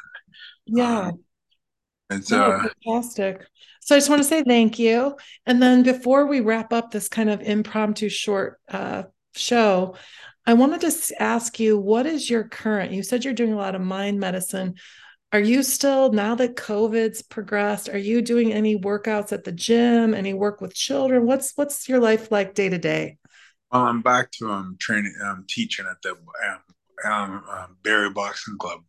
Yeah, 0.65 0.99
um, 0.99 1.23
it's 2.09 2.29
no, 2.29 2.43
uh, 2.43 2.67
fantastic. 2.83 3.47
So 3.87 3.95
I 3.95 3.99
just 3.99 4.09
want 4.09 4.21
to 4.21 4.27
say 4.27 4.43
thank 4.43 4.79
you. 4.79 5.15
And 5.45 5.61
then 5.61 5.81
before 5.81 6.25
we 6.25 6.41
wrap 6.41 6.73
up 6.73 6.91
this 6.91 7.07
kind 7.07 7.29
of 7.29 7.39
impromptu 7.39 8.09
short 8.09 8.59
uh, 8.67 9.03
show, 9.33 9.95
I 10.45 10.55
wanted 10.55 10.81
to 10.81 11.21
ask 11.21 11.57
you 11.57 11.79
what 11.79 12.05
is 12.05 12.29
your 12.29 12.43
current? 12.43 12.91
You 12.91 13.01
said 13.01 13.23
you're 13.23 13.33
doing 13.33 13.53
a 13.53 13.57
lot 13.57 13.75
of 13.75 13.81
mind 13.81 14.19
medicine. 14.19 14.75
Are 15.31 15.39
you 15.39 15.63
still, 15.63 16.11
now 16.11 16.35
that 16.35 16.57
COVID's 16.57 17.21
progressed, 17.21 17.87
are 17.87 17.97
you 17.97 18.21
doing 18.21 18.51
any 18.51 18.77
workouts 18.77 19.31
at 19.31 19.45
the 19.45 19.53
gym, 19.53 20.13
any 20.13 20.33
work 20.33 20.59
with 20.59 20.73
children? 20.73 21.25
What's 21.25 21.53
what's 21.55 21.87
your 21.87 21.99
life 21.99 22.29
like 22.29 22.55
day 22.55 22.67
to 22.67 22.77
day? 22.77 23.17
Well, 23.71 23.83
I'm 23.83 24.01
back 24.01 24.31
to 24.33 24.51
um 24.51 24.75
training, 24.81 25.15
um 25.23 25.45
teaching 25.47 25.85
at 25.89 26.01
the 26.01 26.11
um, 26.11 26.59
um, 27.09 27.43
um 27.49 27.77
Barrie 27.83 28.11
Boxing 28.11 28.57
Club. 28.57 28.81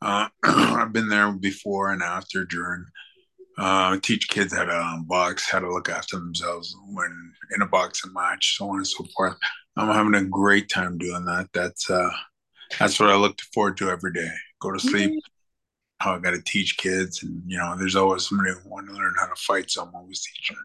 Uh, 0.00 0.28
I've 0.42 0.92
been 0.92 1.08
there 1.08 1.30
before 1.30 1.92
and 1.92 2.02
after, 2.02 2.44
during 2.44 2.86
uh, 3.58 3.98
teach 4.00 4.28
kids 4.28 4.54
how 4.54 4.64
to 4.64 4.76
um, 4.76 5.04
box, 5.04 5.50
how 5.50 5.58
to 5.58 5.72
look 5.72 5.88
after 5.88 6.16
themselves 6.16 6.74
when 6.88 7.32
in 7.54 7.62
a 7.62 7.66
boxing 7.66 8.12
match, 8.12 8.56
so 8.56 8.68
on 8.68 8.76
and 8.76 8.86
so 8.86 9.04
forth. 9.14 9.36
I'm 9.76 9.88
having 9.88 10.14
a 10.14 10.28
great 10.28 10.68
time 10.68 10.98
doing 10.98 11.24
that. 11.26 11.48
That's 11.52 11.88
uh, 11.90 12.10
that's 12.78 12.98
what 12.98 13.10
I 13.10 13.16
look 13.16 13.38
forward 13.54 13.76
to 13.78 13.90
every 13.90 14.12
day. 14.12 14.30
Go 14.60 14.72
to 14.72 14.78
sleep. 14.78 15.10
Mm-hmm. 15.10 15.18
How 15.98 16.16
I 16.16 16.18
got 16.18 16.32
to 16.32 16.42
teach 16.42 16.78
kids, 16.78 17.22
and 17.22 17.42
you 17.46 17.58
know, 17.58 17.76
there's 17.78 17.94
always 17.94 18.28
somebody 18.28 18.50
who 18.50 18.68
want 18.68 18.88
to 18.88 18.92
learn 18.92 19.14
how 19.20 19.26
to 19.26 19.36
fight, 19.36 19.70
so 19.70 19.82
I'm 19.82 19.94
always 19.94 20.20
teaching. 20.20 20.56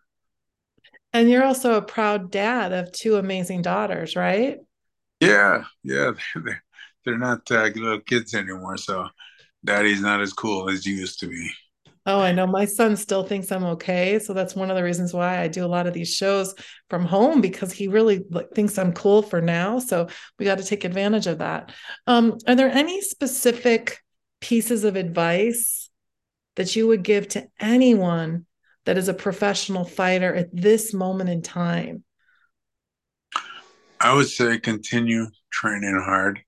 And 1.13 1.29
you're 1.29 1.45
also 1.45 1.75
a 1.75 1.81
proud 1.81 2.31
dad 2.31 2.73
of 2.73 2.91
two 2.91 3.17
amazing 3.17 3.61
daughters, 3.61 4.15
right? 4.15 4.57
Yeah, 5.19 5.65
yeah, 5.83 6.11
they're, 6.35 6.63
they're 7.05 7.17
not 7.17 7.49
uh, 7.51 7.69
little 7.75 8.01
kids 8.01 8.33
anymore, 8.33 8.77
so 8.77 9.07
daddy's 9.63 10.01
not 10.01 10.21
as 10.21 10.33
cool 10.33 10.69
as 10.69 10.85
he 10.85 10.91
used 10.91 11.19
to 11.19 11.27
be. 11.27 11.51
Oh, 12.07 12.21
I 12.21 12.31
know. 12.31 12.47
My 12.47 12.63
son 12.63 12.95
still 12.95 13.23
thinks 13.23 13.51
I'm 13.51 13.65
okay. 13.65 14.17
So 14.19 14.33
that's 14.33 14.55
one 14.55 14.71
of 14.71 14.77
the 14.77 14.83
reasons 14.83 15.13
why 15.13 15.41
I 15.41 15.49
do 15.49 15.65
a 15.65 15.67
lot 15.67 15.87
of 15.87 15.93
these 15.93 16.13
shows 16.13 16.55
from 16.89 17.03
home 17.03 17.41
because 17.41 17.73
he 17.73 17.89
really 17.89 18.23
thinks 18.55 18.77
I'm 18.77 18.93
cool 18.93 19.21
for 19.21 19.41
now. 19.41 19.79
So 19.79 20.07
we 20.39 20.45
got 20.45 20.57
to 20.59 20.63
take 20.63 20.85
advantage 20.85 21.27
of 21.27 21.39
that. 21.39 21.73
Um, 22.07 22.37
are 22.47 22.55
there 22.55 22.69
any 22.69 23.01
specific 23.01 23.99
pieces 24.39 24.85
of 24.85 24.95
advice 24.95 25.89
that 26.55 26.77
you 26.77 26.87
would 26.87 27.03
give 27.03 27.27
to 27.29 27.45
anyone 27.59 28.45
that 28.85 28.97
is 28.97 29.09
a 29.09 29.13
professional 29.13 29.83
fighter 29.83 30.33
at 30.33 30.47
this 30.53 30.93
moment 30.93 31.29
in 31.29 31.41
time? 31.41 32.05
I 33.99 34.13
would 34.13 34.29
say 34.29 34.59
continue 34.59 35.27
training 35.51 36.01
hard 36.01 36.39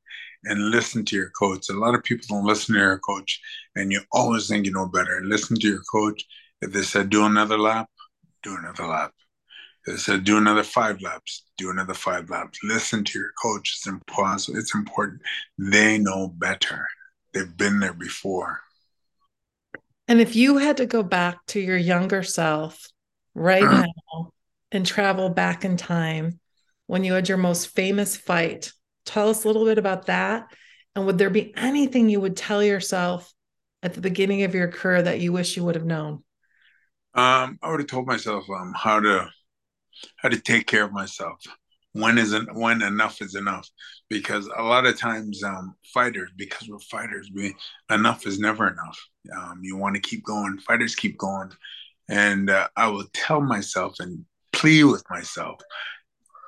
and 0.45 0.71
listen 0.71 1.05
to 1.05 1.15
your 1.15 1.29
coach. 1.31 1.69
A 1.69 1.73
lot 1.73 1.95
of 1.95 2.03
people 2.03 2.25
don't 2.29 2.45
listen 2.45 2.75
to 2.75 2.79
their 2.79 2.99
coach, 2.99 3.39
and 3.75 3.91
you 3.91 4.01
always 4.11 4.47
think 4.47 4.65
you 4.65 4.71
know 4.71 4.87
better. 4.87 5.21
Listen 5.23 5.59
to 5.59 5.67
your 5.67 5.83
coach. 5.91 6.23
If 6.61 6.73
they 6.73 6.81
said 6.81 7.09
do 7.09 7.25
another 7.25 7.57
lap, 7.57 7.89
do 8.43 8.55
another 8.55 8.85
lap. 8.85 9.13
If 9.85 9.95
they 9.95 9.99
said 9.99 10.23
do 10.23 10.37
another 10.37 10.63
five 10.63 11.01
laps, 11.01 11.45
do 11.57 11.69
another 11.69 11.93
five 11.93 12.29
laps. 12.29 12.59
Listen 12.63 13.03
to 13.03 13.19
your 13.19 13.31
coach. 13.41 13.75
It's 13.77 13.87
important. 13.87 14.57
It's 14.57 14.75
important. 14.75 15.21
They 15.57 15.97
know 15.97 16.27
better. 16.27 16.87
They've 17.33 17.57
been 17.57 17.79
there 17.79 17.93
before. 17.93 18.61
And 20.07 20.19
if 20.19 20.35
you 20.35 20.57
had 20.57 20.77
to 20.77 20.87
go 20.87 21.03
back 21.03 21.37
to 21.47 21.59
your 21.59 21.77
younger 21.77 22.23
self 22.23 22.87
right 23.35 23.63
uh-huh. 23.63 23.85
now 24.13 24.31
and 24.71 24.85
travel 24.85 25.29
back 25.29 25.63
in 25.63 25.77
time 25.77 26.39
when 26.87 27.03
you 27.03 27.13
had 27.13 27.29
your 27.29 27.37
most 27.37 27.67
famous 27.75 28.17
fight, 28.17 28.71
Tell 29.05 29.29
us 29.29 29.43
a 29.43 29.47
little 29.47 29.65
bit 29.65 29.77
about 29.77 30.07
that. 30.07 30.47
And 30.95 31.05
would 31.05 31.17
there 31.17 31.29
be 31.29 31.53
anything 31.55 32.09
you 32.09 32.19
would 32.19 32.35
tell 32.35 32.63
yourself 32.63 33.31
at 33.81 33.93
the 33.93 34.01
beginning 34.01 34.43
of 34.43 34.55
your 34.55 34.67
career 34.67 35.01
that 35.01 35.19
you 35.19 35.31
wish 35.31 35.55
you 35.55 35.63
would 35.63 35.75
have 35.75 35.85
known? 35.85 36.23
Um, 37.13 37.57
I 37.61 37.69
would 37.69 37.79
have 37.79 37.87
told 37.87 38.07
myself 38.07 38.45
um, 38.49 38.73
how 38.75 38.99
to 38.99 39.29
how 40.17 40.29
to 40.29 40.39
take 40.39 40.67
care 40.67 40.83
of 40.83 40.93
myself. 40.93 41.39
When 41.93 42.17
is 42.17 42.33
en- 42.33 42.53
when 42.53 42.81
enough 42.81 43.21
is 43.21 43.35
enough? 43.35 43.67
Because 44.09 44.47
a 44.55 44.63
lot 44.63 44.85
of 44.85 44.97
times, 44.97 45.43
um, 45.43 45.75
fighters, 45.93 46.29
because 46.37 46.69
we're 46.69 46.79
fighters, 46.79 47.29
we 47.33 47.55
enough 47.89 48.27
is 48.27 48.39
never 48.39 48.67
enough. 48.67 48.99
Um, 49.35 49.59
you 49.63 49.75
want 49.75 49.95
to 49.95 50.01
keep 50.01 50.23
going. 50.23 50.59
Fighters 50.59 50.95
keep 50.95 51.17
going, 51.17 51.51
and 52.07 52.49
uh, 52.49 52.67
I 52.75 52.87
will 52.89 53.05
tell 53.13 53.41
myself 53.41 53.95
and 53.99 54.25
plead 54.51 54.83
with 54.83 55.03
myself 55.09 55.61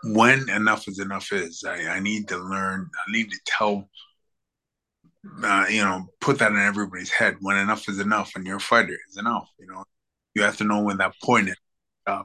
when 0.04 0.50
enough 0.50 0.88
is 0.88 1.00
enough 1.00 1.32
is. 1.32 1.64
I, 1.68 1.88
I 1.88 2.00
need 2.00 2.28
to 2.30 2.38
learn, 2.38 2.90
I 3.08 3.12
need 3.12 3.30
to 3.32 3.40
tell, 3.46 3.90
uh, 5.44 5.66
you 5.70 5.84
know, 5.84 6.08
put 6.20 6.40
that 6.40 6.52
in 6.52 6.60
everybody's 6.60 7.12
head. 7.12 7.38
When 7.42 7.58
enough 7.58 7.88
is 7.90 8.00
enough, 8.00 8.32
and 8.36 8.46
you're 8.46 8.58
a 8.58 8.62
fighter, 8.62 8.98
is 9.10 9.18
enough. 9.18 9.50
You 9.60 9.68
know, 9.68 9.84
you 10.36 10.44
have 10.44 10.58
to 10.58 10.64
know 10.64 10.82
when 10.84 10.98
that 10.98 11.14
point 11.24 11.50
is. 11.50 11.56
Uh, 12.08 12.24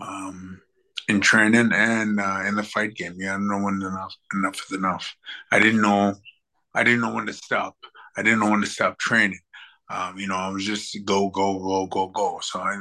um, 0.00 0.60
in 1.08 1.20
training 1.20 1.70
and 1.72 2.18
uh, 2.18 2.42
in 2.46 2.56
the 2.56 2.62
fight 2.62 2.94
game, 2.94 3.14
you 3.16 3.26
have 3.28 3.38
to 3.38 3.46
know 3.46 3.62
when 3.62 3.80
enough 3.80 4.14
enough 4.34 4.60
is 4.66 4.76
enough. 4.76 5.14
I 5.52 5.60
didn't 5.60 5.80
know, 5.80 6.14
I 6.74 6.82
didn't 6.82 7.00
know 7.00 7.14
when 7.14 7.26
to 7.26 7.32
stop. 7.32 7.76
I 8.16 8.22
didn't 8.22 8.40
know 8.40 8.50
when 8.50 8.60
to 8.62 8.66
stop 8.66 8.98
training 8.98 9.38
um, 9.88 10.18
you 10.18 10.26
know, 10.26 10.34
I 10.34 10.48
was 10.48 10.64
just 10.64 10.96
go, 11.04 11.30
go, 11.30 11.58
go, 11.58 11.86
go, 11.86 12.08
go. 12.08 12.40
So 12.42 12.58
I, 12.58 12.76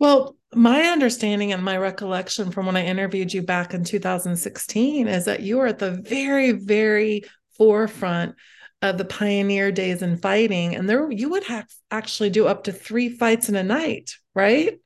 well, 0.00 0.36
my 0.54 0.82
understanding 0.82 1.52
and 1.52 1.62
my 1.62 1.76
recollection 1.76 2.50
from 2.50 2.66
when 2.66 2.76
I 2.76 2.84
interviewed 2.84 3.32
you 3.32 3.42
back 3.42 3.74
in 3.74 3.84
2016 3.84 5.06
is 5.06 5.24
that 5.26 5.40
you 5.40 5.58
were 5.58 5.68
at 5.68 5.78
the 5.78 5.92
very, 5.92 6.52
very 6.52 7.22
forefront 7.56 8.34
of 8.80 8.98
the 8.98 9.04
pioneer 9.04 9.70
days 9.70 10.02
in 10.02 10.16
fighting, 10.16 10.74
and 10.74 10.90
there 10.90 11.08
you 11.12 11.28
would 11.30 11.44
have 11.44 11.68
actually 11.92 12.30
do 12.30 12.48
up 12.48 12.64
to 12.64 12.72
three 12.72 13.08
fights 13.08 13.48
in 13.48 13.54
a 13.54 13.62
night, 13.62 14.16
right? 14.34 14.80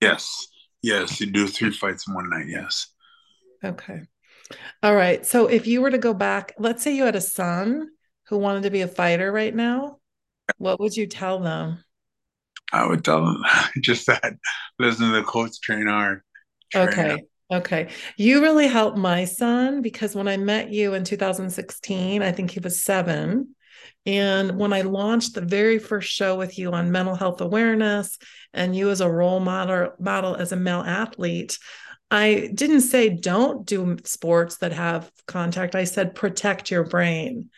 Yes, 0.00 0.48
yes, 0.80 1.20
you 1.20 1.26
do 1.26 1.46
three 1.46 1.70
fights 1.70 2.08
in 2.08 2.14
one 2.14 2.30
night. 2.30 2.46
Yes. 2.48 2.86
Okay. 3.62 4.00
All 4.82 4.96
right. 4.96 5.26
So 5.26 5.48
if 5.48 5.66
you 5.66 5.82
were 5.82 5.90
to 5.90 5.98
go 5.98 6.14
back, 6.14 6.54
let's 6.58 6.82
say 6.82 6.96
you 6.96 7.04
had 7.04 7.14
a 7.14 7.20
son 7.20 7.88
who 8.28 8.38
wanted 8.38 8.62
to 8.62 8.70
be 8.70 8.80
a 8.80 8.88
fighter 8.88 9.30
right 9.30 9.54
now 9.54 9.98
what 10.58 10.80
would 10.80 10.96
you 10.96 11.06
tell 11.06 11.40
them? 11.40 11.82
I 12.72 12.86
would 12.86 13.04
tell 13.04 13.24
them 13.24 13.44
just 13.80 14.06
that 14.06 14.34
listen 14.78 15.08
to 15.08 15.12
the 15.12 15.22
coach, 15.22 15.60
train 15.60 15.86
hard. 15.86 16.22
Train 16.70 16.88
okay. 16.88 17.08
Hard. 17.08 17.20
Okay. 17.52 17.88
You 18.16 18.40
really 18.40 18.66
helped 18.66 18.96
my 18.96 19.26
son 19.26 19.82
because 19.82 20.14
when 20.14 20.26
I 20.26 20.38
met 20.38 20.70
you 20.70 20.94
in 20.94 21.04
2016, 21.04 22.22
I 22.22 22.32
think 22.32 22.50
he 22.50 22.60
was 22.60 22.82
seven. 22.82 23.54
And 24.06 24.58
when 24.58 24.72
I 24.72 24.82
launched 24.82 25.34
the 25.34 25.42
very 25.42 25.78
first 25.78 26.10
show 26.10 26.36
with 26.36 26.58
you 26.58 26.72
on 26.72 26.90
mental 26.90 27.14
health 27.14 27.40
awareness 27.40 28.18
and 28.54 28.74
you 28.74 28.90
as 28.90 29.02
a 29.02 29.10
role 29.10 29.38
model, 29.38 29.90
model 30.00 30.34
as 30.34 30.52
a 30.52 30.56
male 30.56 30.80
athlete, 30.80 31.58
I 32.10 32.50
didn't 32.54 32.82
say 32.82 33.10
don't 33.10 33.66
do 33.66 33.96
sports 34.04 34.58
that 34.58 34.72
have 34.72 35.10
contact. 35.26 35.74
I 35.74 35.84
said 35.84 36.14
protect 36.14 36.70
your 36.70 36.84
brain. 36.84 37.50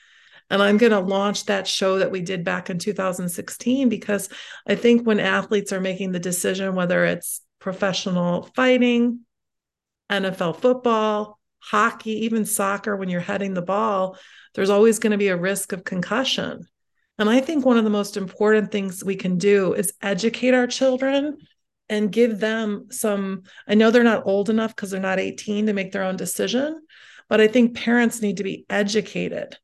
And 0.51 0.63
I'm 0.63 0.77
going 0.77 0.93
to 0.93 1.01
launch 1.01 1.47
that 1.47 1.67
show 1.67 1.99
that 1.99 2.11
we 2.11 2.21
did 2.21 2.45
back 2.45 2.71
in 2.71 2.79
2016 2.79 3.89
because 3.89 4.29
I 4.67 4.75
think 4.75 5.07
when 5.07 5.21
athletes 5.21 5.73
are 5.73 5.81
making 5.81 6.13
the 6.13 6.21
decision, 6.21 6.75
whether 6.75 7.05
it's 7.05 7.41
professional 7.59 8.51
fighting, 8.55 9.21
NFL 10.11 10.61
football, 10.61 11.39
hockey, 11.61 12.25
even 12.25 12.45
soccer, 12.45 12.95
when 12.95 13.09
you're 13.09 13.21
heading 13.21 13.55
the 13.55 13.63
ball, 13.63 14.19
there's 14.55 14.71
always 14.71 14.99
going 14.99 15.13
to 15.13 15.19
be 15.19 15.29
a 15.29 15.37
risk 15.37 15.73
of 15.73 15.85
concussion. 15.85 16.67
And 17.19 17.31
I 17.31 17.41
think 17.41 17.65
one 17.65 17.79
of 17.79 17.85
the 17.85 17.91
most 17.91 18.17
important 18.17 18.71
things 18.71 19.05
we 19.05 19.17
can 19.17 19.39
do 19.39 19.73
is 19.73 19.95
educate 20.03 20.53
our 20.53 20.67
children 20.67 21.39
and 21.89 22.13
give 22.13 22.39
them 22.39 22.89
some. 22.91 23.45
I 23.67 23.75
know 23.75 23.91
they're 23.91 24.03
not 24.03 24.27
old 24.27 24.51
enough 24.51 24.75
because 24.75 24.91
they're 24.91 25.01
not 25.01 25.21
18 25.21 25.67
to 25.67 25.73
make 25.73 25.93
their 25.93 26.03
own 26.03 26.17
decision, 26.17 26.83
but 27.29 27.41
I 27.41 27.49
think 27.49 27.77
parents 27.77 28.21
need 28.21 28.39
to 28.39 28.45
be 28.45 28.67
educated 28.69 29.57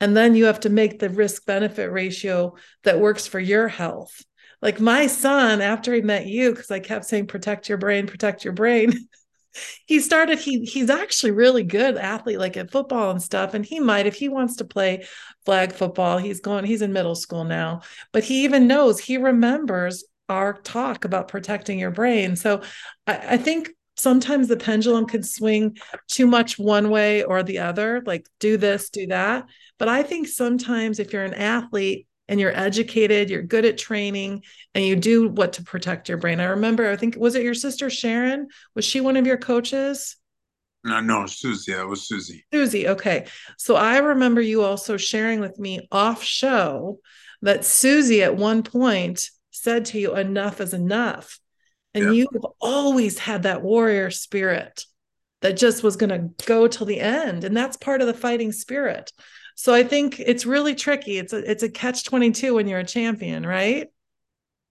and 0.00 0.16
then 0.16 0.34
you 0.34 0.46
have 0.46 0.60
to 0.60 0.70
make 0.70 0.98
the 0.98 1.08
risk 1.08 1.46
benefit 1.46 1.90
ratio 1.90 2.54
that 2.84 3.00
works 3.00 3.26
for 3.26 3.40
your 3.40 3.68
health. 3.68 4.22
Like 4.62 4.80
my 4.80 5.06
son, 5.06 5.60
after 5.60 5.94
he 5.94 6.00
met 6.00 6.26
you, 6.26 6.50
because 6.50 6.70
I 6.70 6.80
kept 6.80 7.04
saying, 7.04 7.26
protect 7.26 7.68
your 7.68 7.78
brain, 7.78 8.06
protect 8.06 8.44
your 8.44 8.54
brain. 8.54 8.92
he 9.86 10.00
started, 10.00 10.38
he 10.38 10.64
he's 10.64 10.90
actually 10.90 11.32
really 11.32 11.62
good 11.62 11.96
athlete, 11.96 12.38
like 12.38 12.56
at 12.56 12.70
football 12.70 13.10
and 13.10 13.22
stuff. 13.22 13.54
And 13.54 13.64
he 13.64 13.80
might, 13.80 14.06
if 14.06 14.14
he 14.14 14.28
wants 14.28 14.56
to 14.56 14.64
play 14.64 15.06
flag 15.44 15.72
football, 15.72 16.18
he's 16.18 16.40
going, 16.40 16.64
he's 16.64 16.82
in 16.82 16.92
middle 16.92 17.14
school 17.14 17.44
now, 17.44 17.82
but 18.12 18.24
he 18.24 18.44
even 18.44 18.66
knows, 18.66 18.98
he 18.98 19.18
remembers 19.18 20.04
our 20.28 20.54
talk 20.54 21.04
about 21.04 21.28
protecting 21.28 21.78
your 21.78 21.90
brain. 21.90 22.36
So 22.36 22.62
I, 23.06 23.34
I 23.34 23.36
think 23.36 23.70
sometimes 23.96 24.48
the 24.48 24.56
pendulum 24.56 25.06
can 25.06 25.22
swing 25.22 25.76
too 26.08 26.26
much 26.26 26.58
one 26.58 26.90
way 26.90 27.22
or 27.22 27.42
the 27.42 27.60
other, 27.60 28.02
like 28.06 28.26
do 28.40 28.56
this, 28.56 28.90
do 28.90 29.06
that. 29.08 29.46
But 29.78 29.88
I 29.88 30.02
think 30.02 30.28
sometimes 30.28 30.98
if 30.98 31.12
you're 31.12 31.24
an 31.24 31.34
athlete 31.34 32.06
and 32.28 32.40
you're 32.40 32.56
educated, 32.56 33.30
you're 33.30 33.42
good 33.42 33.64
at 33.64 33.78
training, 33.78 34.42
and 34.74 34.84
you 34.84 34.96
do 34.96 35.28
what 35.28 35.54
to 35.54 35.62
protect 35.62 36.08
your 36.08 36.18
brain. 36.18 36.40
I 36.40 36.46
remember, 36.46 36.90
I 36.90 36.96
think, 36.96 37.16
was 37.16 37.36
it 37.36 37.44
your 37.44 37.54
sister 37.54 37.88
Sharon? 37.88 38.48
Was 38.74 38.84
she 38.84 39.00
one 39.00 39.16
of 39.16 39.26
your 39.26 39.36
coaches? 39.36 40.16
No, 40.82 41.00
no, 41.00 41.26
Susie. 41.26 41.72
That 41.72 41.86
was 41.86 42.08
Susie. 42.08 42.44
Susie. 42.52 42.88
Okay. 42.88 43.26
So 43.58 43.76
I 43.76 43.98
remember 43.98 44.40
you 44.40 44.62
also 44.62 44.96
sharing 44.96 45.40
with 45.40 45.58
me 45.58 45.86
off 45.90 46.22
show 46.22 47.00
that 47.42 47.64
Susie 47.64 48.22
at 48.22 48.36
one 48.36 48.62
point 48.62 49.30
said 49.50 49.84
to 49.86 49.98
you, 49.98 50.16
enough 50.16 50.60
is 50.60 50.74
enough. 50.74 51.38
And 51.96 52.04
yeah. 52.04 52.10
you've 52.32 52.46
always 52.60 53.18
had 53.18 53.44
that 53.44 53.62
warrior 53.62 54.10
spirit 54.10 54.84
that 55.42 55.56
just 55.56 55.82
was 55.82 55.96
going 55.96 56.10
to 56.10 56.44
go 56.46 56.68
till 56.68 56.86
the 56.86 57.00
end. 57.00 57.44
And 57.44 57.56
that's 57.56 57.76
part 57.76 58.00
of 58.00 58.06
the 58.06 58.14
fighting 58.14 58.52
spirit. 58.52 59.12
So 59.54 59.72
I 59.72 59.82
think 59.82 60.20
it's 60.20 60.44
really 60.44 60.74
tricky. 60.74 61.18
It's 61.18 61.32
a 61.32 61.50
it's 61.50 61.62
a 61.62 61.70
catch 61.70 62.04
22 62.04 62.54
when 62.54 62.68
you're 62.68 62.80
a 62.80 62.84
champion, 62.84 63.46
right? 63.46 63.88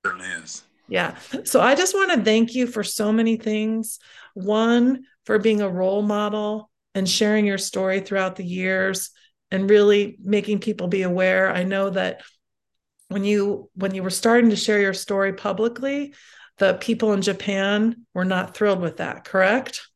certainly 0.05 0.27
is. 0.27 0.63
Yeah. 0.87 1.15
So 1.45 1.59
I 1.59 1.73
just 1.73 1.95
want 1.95 2.11
to 2.11 2.23
thank 2.23 2.53
you 2.53 2.67
for 2.67 2.83
so 2.83 3.11
many 3.11 3.37
things. 3.37 3.99
One, 4.35 5.05
for 5.25 5.39
being 5.39 5.61
a 5.61 5.69
role 5.69 6.03
model 6.03 6.69
and 6.93 7.09
sharing 7.09 7.45
your 7.45 7.57
story 7.57 8.01
throughout 8.01 8.35
the 8.35 8.45
years 8.45 9.09
and 9.49 9.69
really 9.69 10.17
making 10.21 10.59
people 10.59 10.87
be 10.87 11.01
aware. 11.01 11.51
I 11.51 11.63
know 11.63 11.89
that 11.89 12.21
when 13.07 13.23
you 13.23 13.69
when 13.73 13.95
you 13.95 14.03
were 14.03 14.09
starting 14.11 14.51
to 14.51 14.55
share 14.55 14.79
your 14.79 14.93
story 14.93 15.33
publicly, 15.33 16.13
the 16.57 16.75
people 16.75 17.13
in 17.13 17.21
Japan 17.21 18.05
were 18.13 18.25
not 18.25 18.55
thrilled 18.55 18.81
with 18.81 18.97
that, 18.97 19.25
correct? 19.25 19.87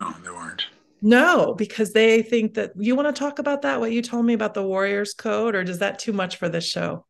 No, 0.00 0.12
they 0.22 0.30
weren't. 0.30 0.66
No, 1.02 1.54
because 1.54 1.92
they 1.92 2.22
think 2.22 2.54
that 2.54 2.72
you 2.78 2.96
want 2.96 3.14
to 3.14 3.18
talk 3.18 3.38
about 3.38 3.62
that, 3.62 3.80
what 3.80 3.92
you 3.92 4.00
told 4.00 4.24
me 4.24 4.32
about 4.32 4.54
the 4.54 4.62
Warriors 4.62 5.12
Code, 5.12 5.54
or 5.54 5.62
does 5.62 5.80
that 5.80 5.98
too 5.98 6.12
much 6.12 6.36
for 6.36 6.48
this 6.48 6.66
show? 6.66 7.04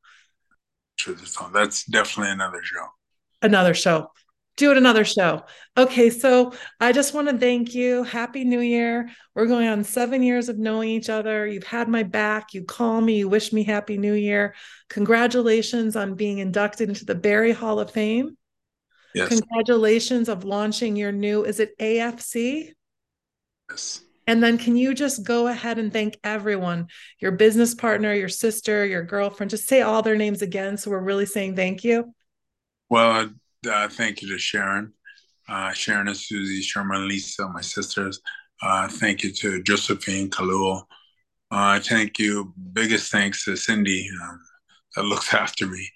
Sure, 0.97 1.15
that's 1.53 1.85
definitely 1.85 2.33
another 2.33 2.61
show. 2.63 2.87
Another 3.43 3.75
show. 3.75 4.11
do 4.57 4.71
it 4.71 4.77
another 4.77 5.05
show. 5.05 5.43
Okay, 5.77 6.11
so 6.11 6.53
I 6.81 6.93
just 6.93 7.15
want 7.15 7.29
to 7.29 7.37
thank 7.37 7.75
you. 7.75 8.05
Happy 8.05 8.45
New 8.45 8.61
Year. 8.61 9.11
We're 9.35 9.47
going 9.47 9.69
on 9.69 9.85
seven 9.85 10.23
years 10.23 10.49
of 10.49 10.59
knowing 10.59 10.89
each 10.89 11.11
other. 11.11 11.47
You've 11.47 11.65
had 11.65 11.89
my 11.89 12.05
back. 12.05 12.55
You 12.55 12.65
call 12.65 13.01
me, 13.01 13.19
you 13.19 13.29
wish 13.29 13.53
me 13.53 13.65
Happy 13.65 13.99
New 13.99 14.15
Year. 14.15 14.55
Congratulations 14.89 15.95
on 15.95 16.15
being 16.15 16.39
inducted 16.39 16.89
into 16.89 17.05
the 17.05 17.15
Barrie 17.15 17.53
Hall 17.53 17.81
of 17.81 17.91
Fame. 17.91 18.37
Yes. 19.15 19.29
Congratulations 19.29 20.29
of 20.29 20.45
launching 20.45 20.97
your 20.97 21.13
new, 21.13 21.45
is 21.45 21.61
it 21.61 21.79
AFC? 21.79 22.73
Yes. 23.71 24.03
And 24.27 24.43
then 24.43 24.59
can 24.59 24.77
you 24.77 24.95
just 24.95 25.25
go 25.25 25.49
ahead 25.49 25.79
and 25.79 25.93
thank 25.93 26.19
everyone, 26.25 26.89
your 27.21 27.33
business 27.33 27.75
partner, 27.75 28.15
your 28.15 28.29
sister, 28.29 28.85
your 28.85 29.03
girlfriend, 29.03 29.51
just 29.51 29.69
say 29.69 29.83
all 29.83 30.03
their 30.03 30.17
names 30.17 30.43
again. 30.43 30.77
So 30.77 30.91
we're 30.91 31.01
really 31.01 31.27
saying 31.27 31.57
thank 31.57 31.85
you. 31.85 32.15
Well, 32.89 33.31
uh, 33.71 33.89
thank 33.89 34.23
you 34.23 34.29
to 34.29 34.39
Sharon, 34.39 34.93
uh, 35.49 35.73
Sharon 35.73 36.09
and 36.09 36.17
Susie, 36.17 36.63
Sherman, 36.63 37.07
Lisa, 37.07 37.49
my 37.49 37.61
sisters. 37.61 38.21
Uh, 38.63 38.89
thank 38.89 39.23
you 39.23 39.33
to 39.33 39.63
Josephine 39.63 40.31
Kalul. 40.31 40.83
Uh, 41.51 41.79
thank 41.81 42.19
you. 42.19 42.53
Biggest 42.73 43.13
thanks 43.13 43.45
to 43.45 43.57
Cindy 43.57 44.09
um, 44.23 44.41
that 44.97 45.05
looks 45.05 45.35
after 45.35 45.67
me. 45.67 45.87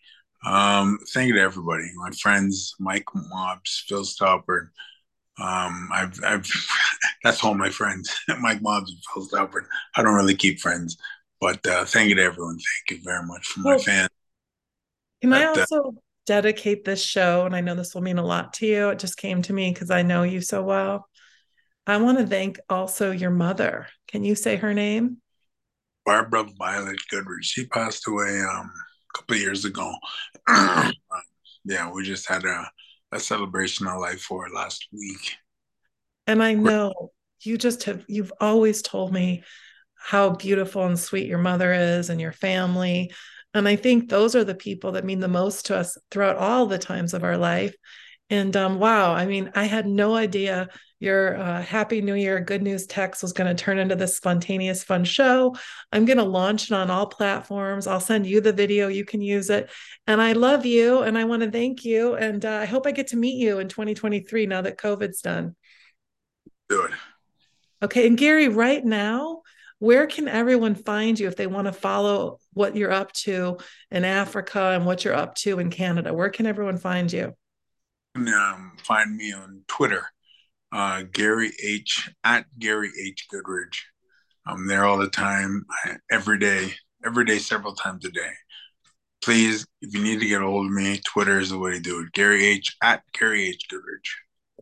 Um, 0.47 0.99
thank 1.13 1.29
you 1.29 1.35
to 1.35 1.41
everybody, 1.41 1.91
my 1.97 2.11
friends, 2.11 2.75
Mike 2.79 3.07
Mobs, 3.15 3.85
Phil 3.89 4.05
Stoppard. 4.05 4.69
Um, 5.39 5.89
I've, 5.93 6.19
I've, 6.25 6.47
that's 7.25 7.43
all 7.45 7.55
my 7.55 7.71
friends, 7.71 8.15
Mike 8.41 8.63
Mobs 8.63 8.91
and 8.91 9.01
Phil 9.13 9.29
Stoppard. 9.29 9.67
I 9.97 10.03
don't 10.03 10.15
really 10.15 10.37
keep 10.37 10.61
friends, 10.61 10.97
but 11.41 11.65
uh, 11.67 11.85
thank 11.85 12.09
you 12.09 12.15
to 12.17 12.23
everyone. 12.23 12.59
Thank 12.59 12.99
you 12.99 13.05
very 13.05 13.27
much 13.27 13.47
for 13.47 13.61
my 13.61 13.71
well, 13.71 13.79
fans. 13.79 14.09
Can 15.23 15.33
I 15.33 15.45
uh, 15.45 15.49
also 15.49 15.95
dedicate 16.27 16.85
this 16.85 17.03
show, 17.03 17.47
and 17.47 17.57
I 17.57 17.61
know 17.61 17.75
this 17.75 17.95
will 17.95 18.03
mean 18.03 18.19
a 18.19 18.25
lot 18.25 18.53
to 18.55 18.67
you. 18.67 18.91
It 18.91 18.99
just 18.99 19.17
came 19.17 19.43
to 19.43 19.53
me 19.53 19.73
because 19.73 19.91
I 19.91 20.03
know 20.03 20.23
you 20.23 20.41
so 20.41 20.63
well. 20.63 21.09
I 21.87 21.97
want 21.97 22.19
to 22.19 22.27
thank 22.27 22.61
also 22.69 23.11
your 23.11 23.31
mother. 23.31 23.87
Can 24.09 24.23
you 24.23 24.35
say 24.35 24.57
her 24.57 24.75
name? 24.75 25.19
Barbara 26.05 26.47
Violet 26.59 26.99
Goodridge. 27.13 27.43
She 27.43 27.67
passed 27.67 28.07
away 28.07 28.41
um, 28.41 28.71
a 29.15 29.19
couple 29.19 29.37
years 29.37 29.65
ago. 29.65 29.93
yeah, 31.65 31.91
we 31.93 32.05
just 32.05 32.29
had 32.29 32.45
a, 32.45 32.71
a 33.13 33.21
celebration 33.21 33.87
of 33.87 34.01
life 34.01 34.21
for 34.21 34.49
last 34.55 34.87
week. 34.93 35.37
And 36.27 36.43
I 36.43 36.55
know 36.55 37.13
you 37.43 37.57
just 37.57 37.85
have, 37.85 38.05
you've 38.09 38.33
always 38.41 38.83
told 38.83 39.13
me 39.13 39.45
how 39.99 40.31
beautiful 40.31 40.85
and 40.85 40.99
sweet 40.99 41.27
your 41.27 41.39
mother 41.39 41.73
is 41.73 42.11
and 42.11 42.21
your 42.21 42.33
family. 42.33 43.13
And 43.55 43.67
I 43.67 43.77
think 43.77 44.09
those 44.09 44.35
are 44.37 44.45
the 44.45 44.55
people 44.55 44.93
that 44.93 45.05
mean 45.05 45.21
the 45.21 45.29
most 45.29 45.67
to 45.67 45.77
us 45.77 45.97
throughout 46.11 46.37
all 46.37 46.67
the 46.67 46.79
times 46.79 47.15
of 47.15 47.25
our 47.25 47.37
life. 47.37 47.75
And 48.31 48.55
um, 48.57 48.79
wow, 48.79 49.15
I 49.15 49.27
mean, 49.27 49.51
I 49.55 49.65
had 49.65 49.87
no 49.87 50.15
idea 50.15 50.69
your 51.01 51.37
uh, 51.37 51.63
Happy 51.63 52.01
New 52.01 52.15
Year 52.15 52.41
Good 52.41 52.63
News 52.63 52.87
text 52.87 53.23
was 53.23 53.33
going 53.33 53.55
to 53.55 53.63
turn 53.63 53.79
into 53.79 53.95
this 53.95 54.17
spontaneous, 54.17 54.83
fun 54.83 55.05
show. 55.05 55.57
I'm 55.93 56.05
going 56.05 56.19
to 56.19 56.25
launch 56.25 56.71
it 56.71 56.75
on 56.75 56.91
all 56.91 57.07
platforms. 57.07 57.87
I'll 57.87 58.01
send 58.01 58.27
you 58.27 58.41
the 58.41 58.53
video. 58.53 58.89
You 58.89 59.05
can 59.05 59.21
use 59.21 59.49
it. 59.49 59.71
And 60.07 60.21
I 60.21 60.33
love 60.33 60.67
you 60.67 61.03
and 61.03 61.17
I 61.17 61.25
want 61.25 61.43
to 61.43 61.51
thank 61.51 61.85
you. 61.85 62.15
And 62.15 62.45
uh, 62.45 62.57
I 62.57 62.65
hope 62.65 62.87
I 62.87 62.91
get 62.91 63.09
to 63.09 63.17
meet 63.17 63.37
you 63.37 63.61
in 63.61 63.69
2023 63.69 64.47
now 64.47 64.63
that 64.63 64.79
COVID's 64.79 65.21
done. 65.21 65.55
Do 66.69 66.83
it. 66.83 66.93
Okay. 67.83 68.07
And 68.07 68.19
Gary, 68.19 68.49
right 68.49 68.85
now, 68.85 69.43
where 69.79 70.09
can 70.09 70.27
everyone 70.27 70.75
find 70.75 71.19
you 71.19 71.29
if 71.29 71.37
they 71.37 71.47
want 71.47 71.67
to 71.67 71.73
follow 71.73 72.41
what 72.53 72.75
you're 72.75 72.93
up 72.93 73.13
to 73.13 73.59
in 73.93 74.05
Africa 74.05 74.73
and 74.75 74.85
what 74.85 75.05
you're 75.05 75.15
up 75.15 75.37
to 75.37 75.61
in 75.61 75.71
Canada? 75.71 76.13
Where 76.13 76.31
can 76.31 76.47
everyone 76.47 76.79
find 76.79 77.13
you? 77.13 77.35
Um, 78.27 78.73
find 78.83 79.17
me 79.17 79.33
on 79.33 79.63
Twitter, 79.69 80.07
uh, 80.73 81.03
Gary 81.13 81.53
H 81.63 82.11
at 82.25 82.47
Gary 82.59 82.91
H 83.01 83.27
Goodridge. 83.33 83.83
I'm 84.47 84.67
there 84.67 84.85
all 84.85 84.99
the 84.99 85.11
time, 85.11 85.65
every 86.11 86.39
day, 86.39 86.73
every 87.05 87.25
day, 87.25 87.39
several 87.39 87.75
times 87.75 88.05
a 88.05 88.11
day. 88.11 88.31
Please, 89.23 89.67
if 89.83 89.95
you 89.95 90.03
need 90.03 90.21
to 90.21 90.27
get 90.27 90.43
a 90.43 90.47
hold 90.47 90.67
of 90.67 90.73
me, 90.73 91.01
Twitter 91.05 91.39
is 91.39 91.51
the 91.51 91.59
way 91.59 91.73
to 91.73 91.81
do 91.81 92.01
it. 92.01 92.13
Gary 92.13 92.45
H 92.45 92.77
at 92.83 93.03
Gary 93.13 93.49
H 93.49 93.67
Goodridge. 93.71 94.17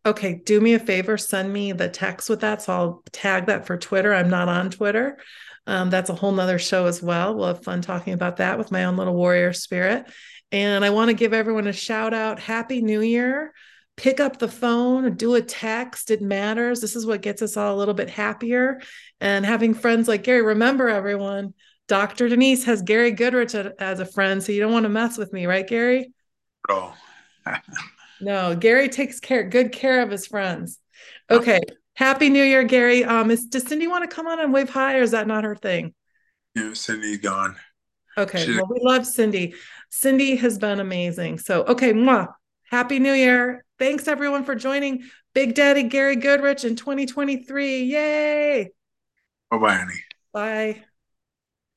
Okay, 0.04 0.42
do 0.44 0.60
me 0.60 0.74
a 0.74 0.78
favor, 0.78 1.16
send 1.16 1.52
me 1.52 1.72
the 1.72 1.88
text 1.88 2.28
with 2.28 2.40
that. 2.40 2.62
So 2.62 2.72
I'll 2.72 3.02
tag 3.12 3.46
that 3.46 3.66
for 3.66 3.76
Twitter. 3.76 4.12
I'm 4.12 4.30
not 4.30 4.48
on 4.48 4.70
Twitter. 4.70 5.18
Um, 5.66 5.90
that's 5.90 6.10
a 6.10 6.14
whole 6.14 6.32
nother 6.32 6.58
show 6.58 6.86
as 6.86 7.02
well. 7.02 7.34
We'll 7.34 7.48
have 7.48 7.64
fun 7.64 7.80
talking 7.80 8.12
about 8.12 8.36
that 8.36 8.58
with 8.58 8.70
my 8.70 8.84
own 8.84 8.96
little 8.96 9.16
warrior 9.16 9.52
spirit. 9.52 10.06
And 10.52 10.84
I 10.84 10.90
want 10.90 11.08
to 11.08 11.14
give 11.14 11.32
everyone 11.32 11.66
a 11.66 11.72
shout 11.72 12.14
out. 12.14 12.38
Happy 12.38 12.80
New 12.80 13.00
Year. 13.00 13.52
Pick 13.96 14.20
up 14.20 14.38
the 14.38 14.48
phone, 14.48 15.14
do 15.14 15.34
a 15.34 15.42
text. 15.42 16.10
It 16.10 16.20
matters. 16.20 16.80
This 16.80 16.96
is 16.96 17.06
what 17.06 17.22
gets 17.22 17.40
us 17.40 17.56
all 17.56 17.74
a 17.74 17.78
little 17.78 17.94
bit 17.94 18.10
happier. 18.10 18.80
And 19.20 19.44
having 19.44 19.72
friends 19.72 20.06
like 20.06 20.22
Gary, 20.22 20.42
remember 20.42 20.88
everyone, 20.88 21.54
Dr. 21.88 22.28
Denise 22.28 22.64
has 22.64 22.82
Gary 22.82 23.12
Goodridge 23.12 23.54
as 23.78 24.00
a 24.00 24.04
friend. 24.04 24.42
So 24.42 24.52
you 24.52 24.60
don't 24.60 24.72
want 24.72 24.84
to 24.84 24.90
mess 24.90 25.16
with 25.16 25.32
me, 25.32 25.46
right, 25.46 25.66
Gary? 25.66 26.12
Oh. 26.68 26.94
No, 28.20 28.56
Gary 28.56 28.88
takes 28.88 29.20
care, 29.20 29.44
good 29.44 29.72
care 29.72 30.02
of 30.02 30.10
his 30.10 30.26
friends. 30.26 30.78
Okay. 31.30 31.60
Happy 31.94 32.28
New 32.28 32.42
Year, 32.42 32.62
Gary. 32.62 33.04
Um, 33.04 33.30
is 33.30 33.46
does 33.46 33.64
Cindy 33.64 33.86
want 33.86 34.08
to 34.08 34.14
come 34.14 34.26
on 34.26 34.40
and 34.40 34.52
wave 34.52 34.68
hi, 34.68 34.98
or 34.98 35.02
is 35.02 35.10
that 35.10 35.26
not 35.26 35.44
her 35.44 35.56
thing? 35.56 35.94
Yeah, 36.54 36.72
Cindy's 36.74 37.18
gone. 37.18 37.56
Okay. 38.18 38.44
She's- 38.44 38.56
well, 38.56 38.68
we 38.70 38.80
love 38.82 39.06
Cindy. 39.06 39.54
Cindy 39.90 40.36
has 40.36 40.58
been 40.58 40.80
amazing. 40.80 41.38
So, 41.38 41.62
okay, 41.64 41.92
mwah. 41.92 42.28
Happy 42.70 42.98
New 42.98 43.12
Year. 43.12 43.64
Thanks 43.78 44.08
everyone 44.08 44.44
for 44.44 44.54
joining 44.54 45.04
Big 45.34 45.54
Daddy 45.54 45.84
Gary 45.84 46.16
Goodridge 46.16 46.64
in 46.64 46.76
2023. 46.76 47.84
Yay. 47.84 48.70
Bye 49.50 49.58
bye, 49.58 49.74
honey. 49.76 49.94
Bye. 50.32 50.84